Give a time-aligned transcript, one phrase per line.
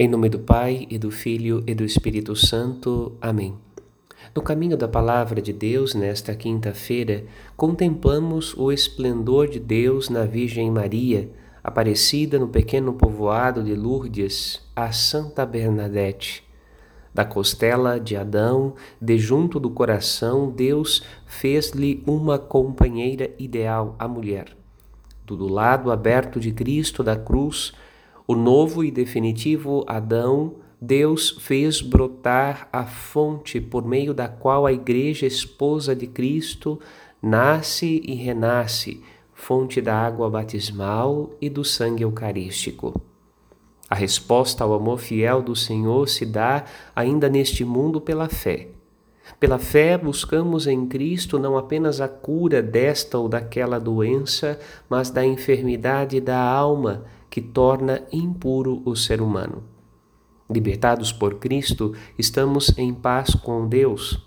[0.00, 3.16] Em nome do Pai e do Filho e do Espírito Santo.
[3.20, 3.56] Amém.
[4.32, 7.24] No caminho da Palavra de Deus, nesta quinta-feira,
[7.56, 11.28] contemplamos o esplendor de Deus na Virgem Maria,
[11.64, 16.44] aparecida no pequeno povoado de Lourdes, a Santa Bernadette.
[17.12, 24.56] Da costela de Adão, de junto do coração, Deus fez-lhe uma companheira ideal, a mulher.
[25.26, 27.72] Do lado aberto de Cristo da cruz,
[28.28, 34.72] o novo e definitivo Adão, Deus fez brotar a fonte por meio da qual a
[34.72, 36.78] Igreja esposa de Cristo
[37.22, 43.00] nasce e renasce, fonte da água batismal e do sangue eucarístico.
[43.88, 48.68] A resposta ao amor fiel do Senhor se dá ainda neste mundo pela fé.
[49.38, 55.24] Pela fé, buscamos em Cristo não apenas a cura desta ou daquela doença, mas da
[55.24, 59.62] enfermidade da alma que torna impuro o ser humano.
[60.50, 64.26] Libertados por Cristo, estamos em paz com Deus.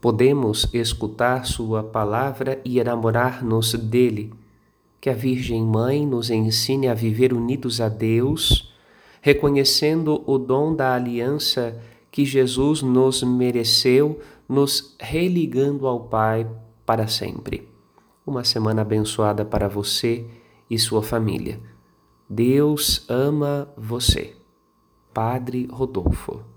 [0.00, 4.32] Podemos escutar Sua palavra e enamorar-nos dele.
[5.00, 8.74] Que a Virgem Mãe nos ensine a viver unidos a Deus,
[9.20, 11.78] reconhecendo o dom da aliança
[12.14, 16.48] que Jesus nos mereceu, nos religando ao Pai
[16.86, 17.68] para sempre.
[18.24, 20.24] Uma semana abençoada para você
[20.70, 21.60] e sua família.
[22.30, 24.36] Deus ama você.
[25.12, 26.53] Padre Rodolfo.